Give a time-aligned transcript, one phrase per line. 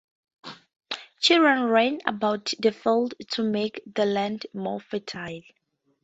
[1.19, 5.43] Children ran about the fields to make the land more fertile.